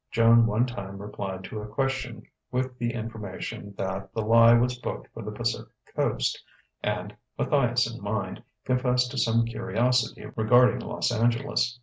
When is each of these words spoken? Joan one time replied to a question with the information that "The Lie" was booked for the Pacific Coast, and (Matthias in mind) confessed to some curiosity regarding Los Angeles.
Joan 0.09 0.47
one 0.47 0.65
time 0.65 0.97
replied 0.99 1.43
to 1.43 1.61
a 1.61 1.67
question 1.67 2.23
with 2.51 2.75
the 2.79 2.91
information 2.91 3.75
that 3.77 4.11
"The 4.15 4.23
Lie" 4.23 4.55
was 4.55 4.79
booked 4.79 5.13
for 5.13 5.21
the 5.21 5.29
Pacific 5.29 5.71
Coast, 5.95 6.43
and 6.81 7.15
(Matthias 7.37 7.85
in 7.95 8.01
mind) 8.01 8.41
confessed 8.65 9.11
to 9.11 9.19
some 9.19 9.45
curiosity 9.45 10.25
regarding 10.35 10.79
Los 10.79 11.11
Angeles. 11.11 11.77